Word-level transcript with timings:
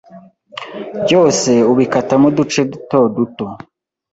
Byose 1.03 1.51
ubikatamo 1.71 2.25
uduce 2.31 2.59
duto 2.71 2.99
duto 3.15 3.45